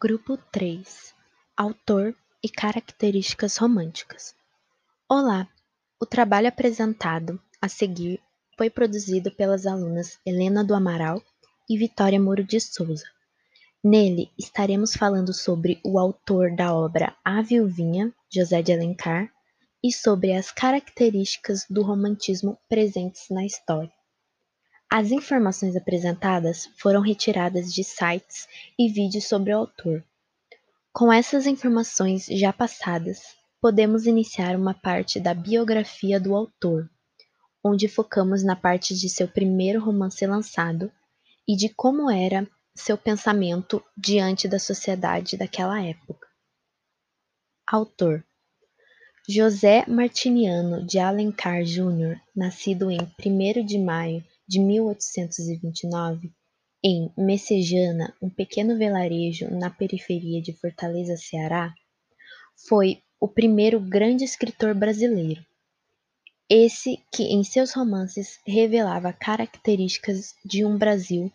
Grupo 0.00 0.36
3 0.50 1.14
Autor 1.56 2.14
e 2.42 2.48
características 2.48 3.56
românticas. 3.56 4.34
Olá! 5.08 5.48
O 6.00 6.04
trabalho 6.04 6.48
apresentado 6.48 7.40
a 7.62 7.68
seguir 7.68 8.20
foi 8.58 8.68
produzido 8.68 9.30
pelas 9.30 9.66
alunas 9.66 10.18
Helena 10.26 10.64
do 10.64 10.74
Amaral 10.74 11.22
e 11.70 11.78
Vitória 11.78 12.20
Moro 12.20 12.42
de 12.42 12.60
Souza. 12.60 13.06
Nele 13.82 14.30
estaremos 14.36 14.94
falando 14.94 15.32
sobre 15.32 15.80
o 15.84 15.98
autor 15.98 16.54
da 16.54 16.74
obra 16.74 17.16
A 17.24 17.40
Viuvinha, 17.40 18.12
José 18.28 18.62
de 18.62 18.72
Alencar, 18.72 19.32
e 19.82 19.92
sobre 19.92 20.32
as 20.32 20.50
características 20.50 21.64
do 21.70 21.82
romantismo 21.82 22.58
presentes 22.68 23.26
na 23.30 23.46
história. 23.46 23.92
As 24.96 25.10
informações 25.10 25.74
apresentadas 25.74 26.70
foram 26.76 27.00
retiradas 27.00 27.74
de 27.74 27.82
sites 27.82 28.46
e 28.78 28.88
vídeos 28.88 29.24
sobre 29.24 29.52
o 29.52 29.58
autor. 29.58 30.04
Com 30.92 31.12
essas 31.12 31.48
informações 31.48 32.26
já 32.26 32.52
passadas, 32.52 33.34
podemos 33.60 34.06
iniciar 34.06 34.54
uma 34.54 34.72
parte 34.72 35.18
da 35.18 35.34
biografia 35.34 36.20
do 36.20 36.32
autor, 36.32 36.88
onde 37.60 37.88
focamos 37.88 38.44
na 38.44 38.54
parte 38.54 38.94
de 38.94 39.08
seu 39.08 39.26
primeiro 39.26 39.84
romance 39.84 40.24
lançado 40.24 40.92
e 41.44 41.56
de 41.56 41.68
como 41.70 42.08
era 42.08 42.48
seu 42.72 42.96
pensamento 42.96 43.84
diante 43.96 44.46
da 44.46 44.60
sociedade 44.60 45.36
daquela 45.36 45.82
época. 45.82 46.28
Autor 47.66 48.24
José 49.28 49.84
Martiniano 49.88 50.86
de 50.86 51.00
Alencar 51.00 51.64
Júnior, 51.64 52.16
nascido 52.36 52.92
em 52.92 53.00
1 53.00 53.66
de 53.66 53.76
maio 53.76 54.24
de 54.46 54.60
1829, 54.60 56.32
em 56.82 57.10
Messejana, 57.16 58.14
um 58.20 58.28
pequeno 58.28 58.76
vilarejo 58.76 59.50
na 59.50 59.70
periferia 59.70 60.42
de 60.42 60.52
Fortaleza, 60.52 61.16
Ceará, 61.16 61.74
foi 62.68 63.02
o 63.18 63.26
primeiro 63.26 63.80
grande 63.80 64.22
escritor 64.22 64.74
brasileiro. 64.74 65.42
Esse 66.46 67.02
que 67.10 67.22
em 67.22 67.42
seus 67.42 67.72
romances 67.72 68.38
revelava 68.46 69.14
características 69.14 70.34
de 70.44 70.62
um 70.62 70.76
Brasil 70.76 71.32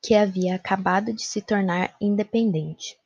que 0.00 0.14
havia 0.14 0.54
acabado 0.54 1.12
de 1.12 1.24
se 1.24 1.42
tornar 1.42 1.96
independente. 2.00 2.96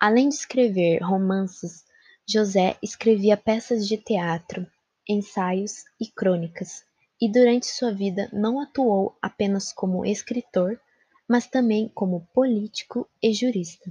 Além 0.00 0.30
de 0.30 0.36
escrever 0.36 1.02
romances, 1.02 1.84
José 2.26 2.78
escrevia 2.82 3.36
peças 3.36 3.86
de 3.86 3.98
teatro, 3.98 4.66
ensaios 5.06 5.84
e 6.00 6.06
crônicas, 6.06 6.85
e 7.20 7.30
durante 7.30 7.66
sua 7.66 7.92
vida 7.92 8.28
não 8.32 8.60
atuou 8.60 9.16
apenas 9.22 9.72
como 9.72 10.04
escritor, 10.04 10.78
mas 11.28 11.46
também 11.46 11.88
como 11.88 12.26
político 12.32 13.08
e 13.22 13.32
jurista. 13.32 13.90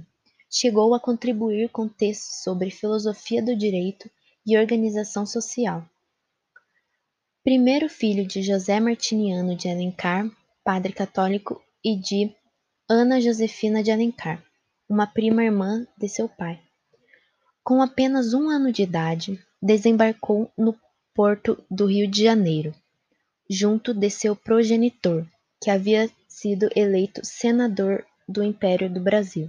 Chegou 0.50 0.94
a 0.94 1.00
contribuir 1.00 1.68
com 1.70 1.88
textos 1.88 2.42
sobre 2.42 2.70
filosofia 2.70 3.42
do 3.42 3.56
direito 3.56 4.08
e 4.46 4.56
organização 4.56 5.26
social. 5.26 5.84
Primeiro 7.42 7.88
filho 7.88 8.26
de 8.26 8.42
José 8.42 8.80
Martiniano 8.80 9.54
de 9.54 9.68
Alencar, 9.68 10.30
padre 10.64 10.92
católico, 10.92 11.62
e 11.84 11.96
de 11.96 12.34
Ana 12.88 13.20
Josefina 13.20 13.82
de 13.82 13.92
Alencar, 13.92 14.42
uma 14.88 15.06
prima 15.06 15.44
irmã 15.44 15.86
de 15.96 16.08
seu 16.08 16.28
pai. 16.28 16.60
Com 17.62 17.80
apenas 17.80 18.34
um 18.34 18.48
ano 18.48 18.72
de 18.72 18.82
idade, 18.82 19.40
desembarcou 19.62 20.50
no 20.58 20.76
porto 21.14 21.64
do 21.70 21.86
Rio 21.86 22.10
de 22.10 22.24
Janeiro, 22.24 22.74
junto 23.48 23.94
de 23.94 24.10
seu 24.10 24.34
progenitor, 24.34 25.24
que 25.62 25.70
havia 25.70 26.10
sido 26.28 26.68
eleito 26.74 27.24
senador 27.24 28.04
do 28.28 28.42
Império 28.42 28.92
do 28.92 29.00
Brasil. 29.00 29.48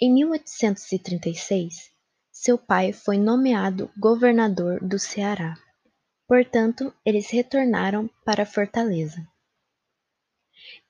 Em 0.00 0.12
1836, 0.12 1.90
seu 2.30 2.56
pai 2.56 2.92
foi 2.92 3.18
nomeado 3.18 3.90
governador 3.98 4.78
do 4.82 4.96
Ceará. 4.98 5.58
Portanto, 6.26 6.94
eles 7.04 7.28
retornaram 7.30 8.08
para 8.24 8.46
Fortaleza. 8.46 9.26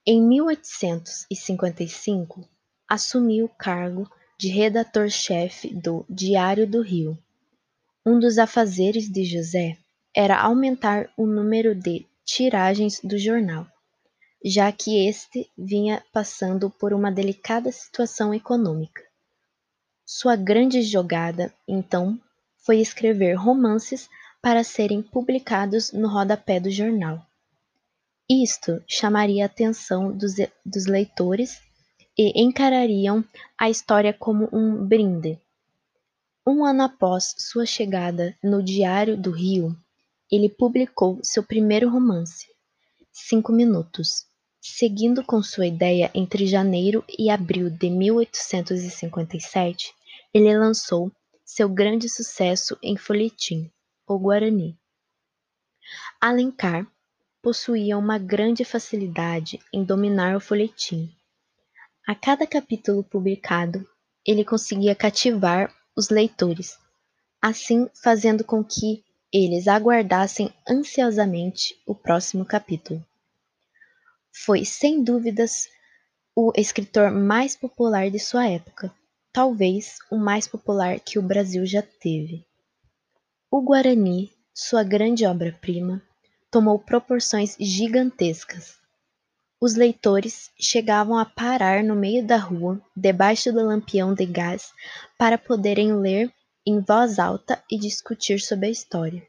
Em 0.07 0.23
1855, 0.23 2.49
assumiu 2.89 3.47
o 3.47 3.49
cargo 3.49 4.09
de 4.39 4.49
redator-chefe 4.49 5.75
do 5.75 6.07
Diário 6.09 6.65
do 6.67 6.81
Rio. 6.83 7.19
Um 8.05 8.19
dos 8.19 8.39
afazeres 8.39 9.09
de 9.11 9.25
José 9.25 9.79
era 10.15 10.41
aumentar 10.41 11.13
o 11.17 11.27
número 11.27 11.75
de 11.75 12.07
tiragens 12.33 13.01
do 13.03 13.19
jornal, 13.19 13.67
já 14.45 14.71
que 14.71 15.09
este 15.09 15.51
vinha 15.59 16.01
passando 16.13 16.71
por 16.71 16.93
uma 16.93 17.11
delicada 17.11 17.73
situação 17.73 18.33
econômica. 18.33 19.03
Sua 20.07 20.37
grande 20.37 20.81
jogada, 20.83 21.53
então, 21.67 22.17
foi 22.59 22.79
escrever 22.79 23.35
romances 23.35 24.09
para 24.41 24.63
serem 24.63 25.03
publicados 25.03 25.93
no 25.93 26.07
rodapé 26.07 26.61
do 26.61 26.71
jornal. 26.71 27.21
Isto 28.29 28.81
chamaria 28.87 29.43
a 29.43 29.47
atenção 29.47 30.17
dos, 30.17 30.35
dos 30.65 30.87
leitores 30.87 31.61
e 32.17 32.41
encarariam 32.41 33.25
a 33.59 33.69
história 33.69 34.13
como 34.13 34.49
um 34.53 34.87
brinde. 34.87 35.37
Um 36.47 36.65
ano 36.65 36.85
após 36.85 37.35
sua 37.39 37.67
chegada 37.67 38.37
no 38.41 38.63
Diário 38.63 39.17
do 39.17 39.33
Rio, 39.33 39.77
ele 40.31 40.49
publicou 40.49 41.19
seu 41.23 41.43
primeiro 41.43 41.91
romance, 41.91 42.47
Cinco 43.13 43.53
Minutos. 43.53 44.25
Seguindo 44.63 45.25
com 45.25 45.43
sua 45.43 45.67
ideia 45.67 46.11
entre 46.15 46.47
janeiro 46.47 47.03
e 47.19 47.31
abril 47.31 47.71
de 47.71 47.91
1857, 47.91 49.93
ele 50.33 50.57
lançou 50.57 51.11
seu 51.45 51.69
grande 51.69 52.09
sucesso 52.09 52.79
em 52.83 52.97
folhetim, 52.97 53.69
O 54.07 54.17
Guarani. 54.19 54.79
Alencar 56.21 56.87
possuía 57.43 57.99
uma 57.99 58.19
grande 58.19 58.65
facilidade 58.65 59.59
em 59.73 59.83
dominar 59.83 60.37
o 60.37 60.41
folhetim. 60.41 61.11
A 62.07 62.15
cada 62.15 62.47
capítulo 62.47 63.03
publicado, 63.03 63.85
ele 64.27 64.45
conseguia 64.45 64.95
cativar 64.95 65.75
os 65.97 66.11
leitores, 66.11 66.79
assim 67.41 67.89
fazendo 68.03 68.45
com 68.45 68.63
que 68.63 69.03
eles 69.33 69.69
aguardassem 69.69 70.53
ansiosamente 70.69 71.81
o 71.87 71.95
próximo 71.95 72.45
capítulo. 72.45 73.05
Foi, 74.33 74.65
sem 74.65 75.03
dúvidas, 75.03 75.69
o 76.35 76.53
escritor 76.57 77.11
mais 77.11 77.55
popular 77.57 78.11
de 78.11 78.19
sua 78.19 78.49
época, 78.49 78.93
talvez 79.33 79.99
o 80.11 80.17
mais 80.17 80.49
popular 80.49 80.99
que 80.99 81.19
o 81.19 81.23
Brasil 81.23 81.65
já 81.65 81.83
teve. 81.83 82.45
O 83.51 83.61
Guarani, 83.61 84.33
sua 84.55 84.83
grande 84.83 85.25
obra-prima, 85.25 86.03
tomou 86.51 86.79
proporções 86.79 87.57
gigantescas. 87.59 88.79
Os 89.61 89.75
leitores 89.75 90.51
chegavam 90.59 91.19
a 91.19 91.25
parar 91.25 91.85
no 91.85 91.95
meio 91.95 92.27
da 92.27 92.37
rua, 92.37 92.81
debaixo 92.97 93.53
do 93.53 93.63
lampião 93.63 94.15
de 94.15 94.25
gás, 94.25 94.73
para 95.19 95.37
poderem 95.37 95.95
ler 95.95 96.33
em 96.67 96.81
voz 96.81 97.19
alta 97.19 97.63
e 97.71 97.79
discutir 97.79 98.41
sobre 98.41 98.67
a 98.67 98.71
história. 98.71 99.27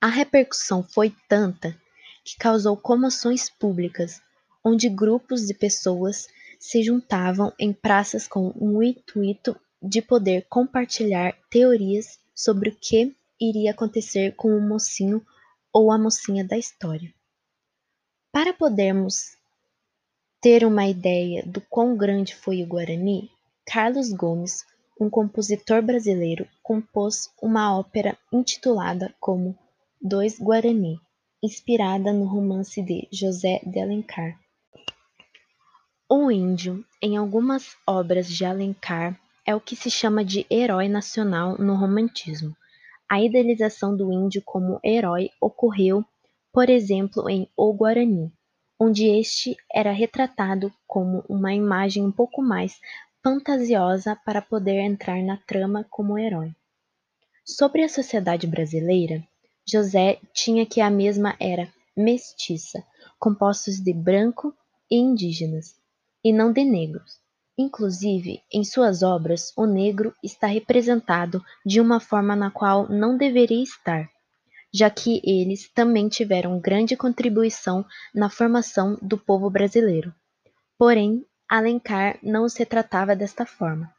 A 0.00 0.08
repercussão 0.08 0.82
foi 0.82 1.14
tanta 1.28 1.76
que 2.24 2.36
causou 2.36 2.76
comoções 2.76 3.50
públicas, 3.50 4.20
onde 4.64 4.88
grupos 4.88 5.46
de 5.46 5.54
pessoas 5.54 6.28
se 6.58 6.82
juntavam 6.82 7.52
em 7.58 7.72
praças 7.72 8.28
com 8.28 8.52
o 8.54 8.82
intuito 8.82 9.58
de 9.82 10.00
poder 10.00 10.46
compartilhar 10.48 11.36
teorias 11.50 12.20
sobre 12.34 12.70
o 12.70 12.76
que 12.76 13.14
iria 13.40 13.72
acontecer 13.72 14.34
com 14.36 14.56
o 14.56 14.60
mocinho 14.60 15.24
ou 15.72 15.90
a 15.90 15.98
mocinha 15.98 16.44
da 16.44 16.56
história. 16.56 17.12
Para 18.30 18.52
podermos 18.52 19.36
ter 20.40 20.64
uma 20.64 20.86
ideia 20.86 21.44
do 21.44 21.60
quão 21.60 21.96
grande 21.96 22.34
foi 22.34 22.62
o 22.62 22.66
Guarani, 22.66 23.30
Carlos 23.66 24.12
Gomes 24.12 24.64
um 25.00 25.10
compositor 25.10 25.82
brasileiro 25.82 26.46
compôs 26.62 27.30
uma 27.40 27.76
ópera 27.76 28.16
intitulada 28.32 29.14
como 29.20 29.58
Dois 30.00 30.38
Guarani, 30.38 31.00
inspirada 31.42 32.12
no 32.12 32.24
romance 32.24 32.80
de 32.82 33.08
José 33.10 33.60
de 33.64 33.80
Alencar. 33.80 34.38
O 36.08 36.30
índio, 36.30 36.84
em 37.00 37.16
algumas 37.16 37.74
obras 37.86 38.28
de 38.28 38.44
Alencar, 38.44 39.18
é 39.46 39.54
o 39.54 39.60
que 39.60 39.74
se 39.74 39.90
chama 39.90 40.24
de 40.24 40.46
herói 40.50 40.88
nacional 40.88 41.56
no 41.58 41.74
romantismo. 41.74 42.54
A 43.08 43.20
idealização 43.20 43.96
do 43.96 44.12
índio 44.12 44.42
como 44.44 44.78
herói 44.84 45.30
ocorreu, 45.40 46.04
por 46.52 46.70
exemplo, 46.70 47.28
em 47.28 47.48
O 47.56 47.72
Guarani, 47.72 48.32
onde 48.78 49.06
este 49.06 49.56
era 49.72 49.90
retratado 49.90 50.72
como 50.86 51.24
uma 51.28 51.54
imagem 51.54 52.04
um 52.04 52.12
pouco 52.12 52.42
mais 52.42 52.78
fantasiosa 53.22 54.16
para 54.16 54.42
poder 54.42 54.80
entrar 54.80 55.22
na 55.22 55.36
trama 55.36 55.86
como 55.88 56.18
herói. 56.18 56.52
Sobre 57.44 57.82
a 57.82 57.88
sociedade 57.88 58.46
brasileira, 58.46 59.22
José 59.66 60.18
tinha 60.34 60.66
que 60.66 60.80
a 60.80 60.90
mesma 60.90 61.36
era 61.38 61.72
mestiça, 61.96 62.82
compostos 63.18 63.78
de 63.80 63.92
branco 63.92 64.52
e 64.90 64.96
indígenas, 64.96 65.76
e 66.24 66.32
não 66.32 66.52
de 66.52 66.64
negros. 66.64 67.20
Inclusive, 67.56 68.42
em 68.52 68.64
suas 68.64 69.02
obras, 69.02 69.52
o 69.56 69.66
negro 69.66 70.12
está 70.22 70.46
representado 70.46 71.42
de 71.64 71.80
uma 71.80 72.00
forma 72.00 72.34
na 72.34 72.50
qual 72.50 72.88
não 72.88 73.16
deveria 73.16 73.62
estar, 73.62 74.08
já 74.72 74.88
que 74.88 75.20
eles 75.22 75.68
também 75.72 76.08
tiveram 76.08 76.58
grande 76.58 76.96
contribuição 76.96 77.84
na 78.14 78.30
formação 78.30 78.98
do 79.02 79.18
povo 79.18 79.50
brasileiro. 79.50 80.14
Porém, 80.78 81.24
Alencar 81.54 82.18
não 82.22 82.44
os 82.44 82.56
retratava 82.56 83.14
desta 83.14 83.44
forma. 83.44 83.94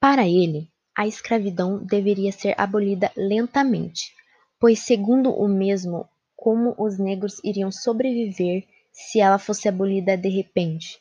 Para 0.00 0.26
ele, 0.26 0.66
a 0.96 1.06
escravidão 1.06 1.84
deveria 1.84 2.32
ser 2.32 2.54
abolida 2.56 3.12
lentamente, 3.14 4.14
pois, 4.58 4.78
segundo 4.78 5.30
o 5.30 5.46
mesmo, 5.46 6.08
como 6.34 6.74
os 6.78 6.98
negros 6.98 7.38
iriam 7.44 7.70
sobreviver 7.70 8.66
se 8.90 9.20
ela 9.20 9.38
fosse 9.38 9.68
abolida 9.68 10.16
de 10.16 10.30
repente? 10.30 10.98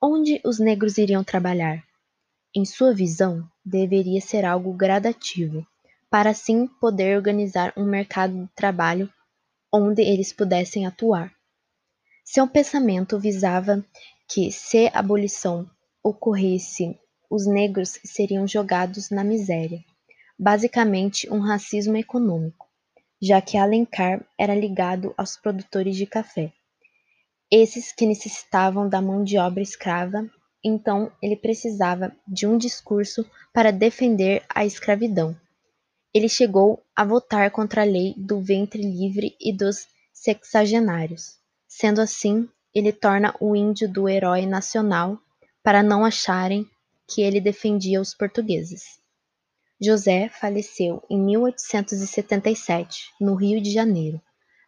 Onde 0.00 0.40
os 0.42 0.58
negros 0.58 0.96
iriam 0.96 1.22
trabalhar? 1.22 1.84
Em 2.56 2.64
sua 2.64 2.94
visão, 2.94 3.46
deveria 3.62 4.22
ser 4.22 4.46
algo 4.46 4.72
gradativo, 4.72 5.66
para 6.08 6.30
assim 6.30 6.66
poder 6.80 7.18
organizar 7.18 7.70
um 7.76 7.84
mercado 7.84 8.46
de 8.46 8.48
trabalho 8.54 9.12
onde 9.70 10.00
eles 10.00 10.32
pudessem 10.32 10.86
atuar. 10.86 11.30
Seu 12.24 12.48
pensamento 12.48 13.18
visava 13.18 13.84
que, 14.28 14.50
se 14.50 14.88
a 14.88 14.98
abolição 14.98 15.68
ocorresse, 16.02 16.98
os 17.30 17.46
negros 17.46 17.98
seriam 18.04 18.46
jogados 18.46 19.10
na 19.10 19.24
miséria, 19.24 19.84
basicamente 20.38 21.30
um 21.32 21.40
racismo 21.40 21.96
econômico, 21.96 22.66
já 23.20 23.40
que 23.40 23.56
Alencar 23.56 24.24
era 24.38 24.54
ligado 24.54 25.14
aos 25.16 25.36
produtores 25.36 25.96
de 25.96 26.06
café, 26.06 26.52
esses 27.50 27.92
que 27.92 28.06
necessitavam 28.06 28.88
da 28.88 29.00
mão 29.00 29.22
de 29.22 29.38
obra 29.38 29.62
escrava, 29.62 30.28
então 30.64 31.12
ele 31.22 31.36
precisava 31.36 32.12
de 32.26 32.46
um 32.46 32.58
discurso 32.58 33.24
para 33.52 33.70
defender 33.70 34.44
a 34.48 34.64
escravidão. 34.64 35.38
Ele 36.12 36.28
chegou 36.28 36.82
a 36.96 37.04
votar 37.04 37.50
contra 37.50 37.82
a 37.82 37.84
lei 37.84 38.14
do 38.16 38.40
ventre 38.40 38.82
livre 38.82 39.36
e 39.40 39.52
dos 39.52 39.86
sexagenários. 40.12 41.38
Sendo 41.68 42.00
assim, 42.00 42.48
ele 42.74 42.92
torna 42.92 43.34
o 43.40 43.54
índio 43.54 43.88
do 43.90 44.08
herói 44.08 44.46
nacional 44.46 45.18
para 45.62 45.82
não 45.82 46.04
acharem 46.04 46.68
que 47.08 47.22
ele 47.22 47.40
defendia 47.40 48.00
os 48.00 48.14
portugueses. 48.14 48.98
José 49.80 50.28
faleceu 50.28 51.02
em 51.10 51.20
1877, 51.20 53.12
no 53.20 53.34
Rio 53.34 53.60
de 53.60 53.70
Janeiro, 53.70 54.20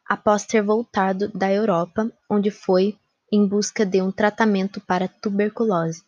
após 0.06 0.44
ter 0.44 0.62
voltado 0.62 1.28
da 1.28 1.52
Europa, 1.52 2.10
onde 2.30 2.50
foi 2.50 2.96
em 3.32 3.46
busca 3.46 3.84
de 3.84 4.00
um 4.00 4.12
tratamento 4.12 4.80
para 4.80 5.08
tuberculose. 5.08 6.02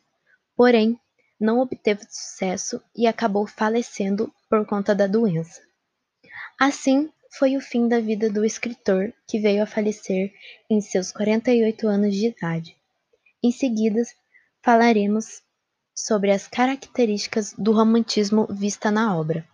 Porém, 0.56 0.98
não 1.40 1.60
obteve 1.60 2.02
sucesso 2.08 2.82
e 2.94 3.06
acabou 3.06 3.46
falecendo 3.46 4.32
por 4.48 4.66
conta 4.66 4.94
da 4.94 5.06
doença. 5.06 5.60
Assim, 6.58 7.10
foi 7.30 7.56
o 7.56 7.60
fim 7.60 7.88
da 7.88 8.00
vida 8.00 8.30
do 8.30 8.44
escritor, 8.44 9.12
que 9.26 9.38
veio 9.38 9.62
a 9.62 9.66
falecer 9.66 10.32
em 10.68 10.80
seus 10.80 11.12
48 11.12 11.86
anos 11.86 12.14
de 12.14 12.28
idade. 12.28 12.76
Em 13.42 13.52
seguida, 13.52 14.02
falaremos 14.62 15.42
sobre 15.94 16.30
as 16.30 16.46
características 16.48 17.52
do 17.54 17.72
romantismo 17.72 18.46
vista 18.50 18.90
na 18.90 19.16
obra, 19.16 19.46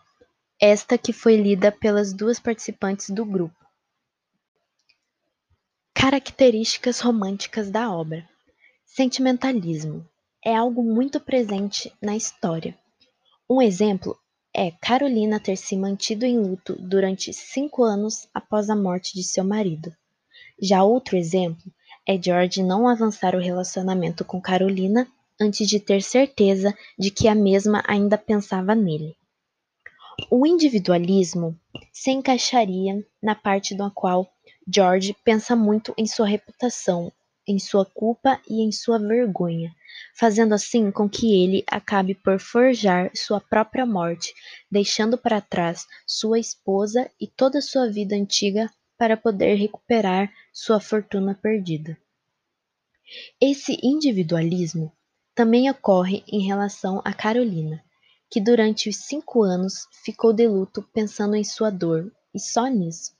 esta 0.60 0.96
que 0.96 1.12
foi 1.12 1.36
lida 1.36 1.72
pelas 1.72 2.12
duas 2.12 2.38
participantes 2.38 3.10
do 3.10 3.24
grupo. 3.24 3.56
Características 5.94 7.00
românticas 7.00 7.70
da 7.70 7.90
obra. 7.90 8.28
Sentimentalismo 8.84 10.08
é 10.44 10.54
algo 10.54 10.82
muito 10.82 11.18
presente 11.18 11.92
na 12.00 12.14
história. 12.14 12.78
Um 13.48 13.60
exemplo 13.60 14.18
é 14.56 14.70
Carolina 14.70 15.40
ter 15.40 15.56
se 15.56 15.76
mantido 15.76 16.24
em 16.24 16.38
luto 16.38 16.76
durante 16.80 17.32
cinco 17.32 17.82
anos 17.82 18.28
após 18.32 18.70
a 18.70 18.76
morte 18.76 19.12
de 19.12 19.24
seu 19.24 19.42
marido. 19.42 19.92
Já 20.62 20.84
outro 20.84 21.16
exemplo 21.16 21.72
é 22.06 22.20
George 22.20 22.62
não 22.62 22.86
avançar 22.86 23.34
o 23.34 23.40
relacionamento 23.40 24.24
com 24.24 24.40
Carolina 24.40 25.08
antes 25.40 25.66
de 25.66 25.80
ter 25.80 26.02
certeza 26.02 26.72
de 26.96 27.10
que 27.10 27.26
a 27.26 27.34
mesma 27.34 27.82
ainda 27.84 28.16
pensava 28.16 28.76
nele. 28.76 29.16
O 30.30 30.46
individualismo 30.46 31.58
se 31.92 32.12
encaixaria 32.12 33.04
na 33.20 33.34
parte 33.34 33.74
na 33.74 33.90
qual 33.90 34.32
George 34.72 35.16
pensa 35.24 35.56
muito 35.56 35.92
em 35.98 36.06
sua 36.06 36.28
reputação, 36.28 37.12
em 37.46 37.58
sua 37.58 37.84
culpa 37.84 38.40
e 38.48 38.62
em 38.62 38.72
sua 38.72 38.98
vergonha, 38.98 39.74
fazendo 40.14 40.54
assim 40.54 40.90
com 40.90 41.08
que 41.08 41.42
ele 41.42 41.64
acabe 41.66 42.14
por 42.14 42.38
forjar 42.38 43.10
sua 43.14 43.40
própria 43.40 43.84
morte, 43.84 44.34
deixando 44.70 45.18
para 45.18 45.40
trás 45.40 45.86
sua 46.06 46.38
esposa 46.38 47.10
e 47.20 47.26
toda 47.26 47.60
sua 47.60 47.88
vida 47.88 48.14
antiga 48.14 48.70
para 48.96 49.16
poder 49.16 49.54
recuperar 49.56 50.32
sua 50.52 50.80
fortuna 50.80 51.34
perdida. 51.34 51.98
Esse 53.40 53.78
individualismo 53.82 54.92
também 55.34 55.68
ocorre 55.68 56.24
em 56.28 56.46
relação 56.46 57.02
a 57.04 57.12
Carolina, 57.12 57.84
que 58.30 58.40
durante 58.40 58.88
os 58.88 58.96
cinco 58.96 59.42
anos 59.42 59.86
ficou 60.04 60.32
de 60.32 60.46
luto 60.46 60.82
pensando 60.92 61.34
em 61.34 61.44
sua 61.44 61.70
dor, 61.70 62.10
e 62.34 62.40
só 62.40 62.66
nisso, 62.66 63.12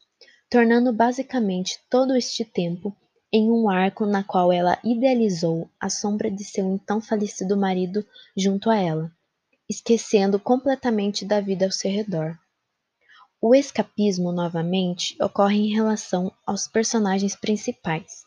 tornando 0.49 0.93
basicamente 0.93 1.79
todo 1.91 2.17
este 2.17 2.44
tempo 2.44 2.97
em 3.36 3.50
um 3.50 3.69
arco 3.69 4.06
na 4.06 4.22
qual 4.22 4.52
ela 4.52 4.78
idealizou 4.84 5.69
a 5.81 5.90
sombra 5.90 6.31
de 6.31 6.44
seu 6.44 6.72
então 6.72 7.00
falecido 7.00 7.56
marido 7.56 8.06
junto 8.36 8.70
a 8.70 8.76
ela, 8.76 9.10
esquecendo 9.69 10.38
completamente 10.38 11.25
da 11.25 11.40
vida 11.40 11.64
ao 11.64 11.72
seu 11.72 11.90
redor. 11.90 12.38
O 13.42 13.52
escapismo, 13.52 14.31
novamente, 14.31 15.20
ocorre 15.20 15.58
em 15.58 15.75
relação 15.75 16.31
aos 16.46 16.69
personagens 16.69 17.34
principais, 17.34 18.22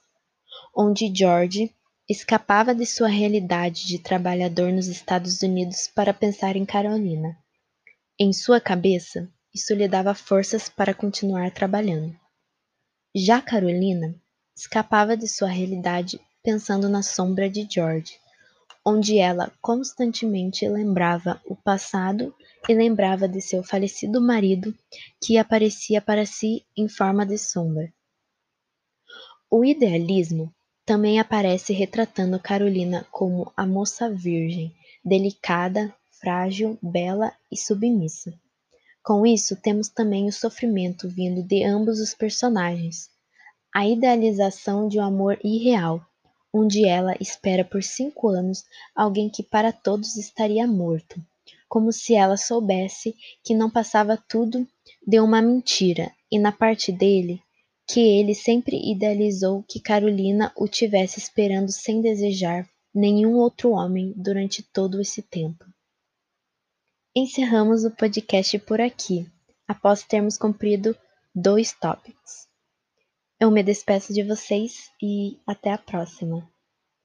onde 0.75 1.09
George 1.15 1.73
escapava 2.09 2.75
de 2.75 2.85
sua 2.85 3.07
realidade 3.07 3.87
de 3.87 3.99
trabalhador 3.99 4.73
nos 4.73 4.87
Estados 4.87 5.41
Unidos 5.41 5.87
para 5.87 6.13
pensar 6.13 6.57
em 6.57 6.65
Carolina. 6.65 7.37
Em 8.19 8.33
sua 8.33 8.59
cabeça, 8.59 9.31
isso 9.55 9.73
lhe 9.73 9.87
dava 9.87 10.13
forças 10.13 10.67
para 10.67 10.93
continuar 10.93 11.49
trabalhando. 11.51 12.13
Já 13.15 13.41
Carolina 13.41 14.13
escapava 14.57 15.15
de 15.15 15.27
sua 15.27 15.49
realidade 15.49 16.19
pensando 16.43 16.89
na 16.89 17.03
sombra 17.03 17.47
de 17.47 17.67
George, 17.69 18.19
onde 18.83 19.19
ela 19.19 19.53
constantemente 19.61 20.67
lembrava 20.67 21.39
o 21.45 21.55
passado 21.55 22.33
e 22.67 22.73
lembrava 22.73 23.27
de 23.27 23.39
seu 23.39 23.63
falecido 23.63 24.19
marido 24.19 24.73
que 25.21 25.37
aparecia 25.37 26.01
para 26.01 26.25
si 26.25 26.65
em 26.75 26.89
forma 26.89 27.23
de 27.23 27.37
sombra. 27.37 27.93
O 29.47 29.63
idealismo 29.63 30.51
também 30.83 31.19
aparece 31.19 31.71
retratando 31.71 32.39
Carolina 32.39 33.05
como 33.11 33.51
a 33.55 33.65
moça 33.65 34.09
virgem, 34.09 34.73
delicada, 35.05 35.93
frágil, 36.19 36.79
bela 36.81 37.31
e 37.51 37.55
submissa. 37.55 38.33
Com 39.03 39.25
isso, 39.25 39.55
temos 39.55 39.87
também 39.87 40.27
o 40.27 40.33
sofrimento 40.33 41.07
vindo 41.07 41.43
de 41.43 41.63
ambos 41.63 41.99
os 41.99 42.13
personagens, 42.13 43.09
a 43.77 43.87
idealização 43.87 44.87
de 44.87 44.97
um 44.97 45.03
amor 45.03 45.37
irreal, 45.43 46.03
onde 46.51 46.83
ela 46.83 47.15
espera 47.21 47.63
por 47.63 47.83
cinco 47.83 48.27
anos 48.27 48.65
alguém 48.95 49.29
que 49.29 49.43
para 49.43 49.71
todos 49.71 50.15
estaria 50.15 50.65
morto, 50.65 51.23
como 51.69 51.91
se 51.91 52.15
ela 52.15 52.37
soubesse 52.37 53.15
que 53.43 53.53
não 53.53 53.69
passava 53.69 54.17
tudo 54.17 54.67
de 55.05 55.19
uma 55.19 55.43
mentira, 55.43 56.11
e 56.31 56.39
na 56.39 56.51
parte 56.51 56.91
dele, 56.91 57.39
que 57.85 57.99
ele 57.99 58.33
sempre 58.33 58.81
idealizou 58.91 59.61
que 59.69 59.79
Carolina 59.79 60.51
o 60.55 60.67
tivesse 60.67 61.19
esperando 61.19 61.71
sem 61.71 62.01
desejar 62.01 62.67
nenhum 62.91 63.35
outro 63.35 63.73
homem 63.73 64.11
durante 64.17 64.63
todo 64.63 64.99
esse 64.99 65.21
tempo. 65.21 65.63
Encerramos 67.15 67.85
o 67.85 67.91
podcast 67.91 68.57
por 68.57 68.81
aqui, 68.81 69.29
após 69.67 70.01
termos 70.01 70.35
cumprido 70.35 70.97
dois 71.35 71.73
tópicos. 71.73 72.46
Eu 73.39 73.51
me 73.51 73.61
despeço 73.61 74.11
de 74.11 74.23
vocês 74.23 74.91
e 74.99 75.39
até 75.45 75.71
a 75.71 75.77
próxima. 75.77 76.49